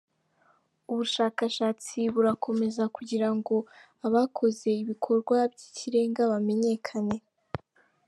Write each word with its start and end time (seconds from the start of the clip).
Ubushakashatsi 0.91 1.97
burakomeza 2.13 2.83
kugira 2.95 3.29
ngo 3.35 3.55
abakoze 4.07 4.67
ibikorwa 4.83 5.37
by’ikirenga 5.53 6.21
bamenyekane. 6.31 7.17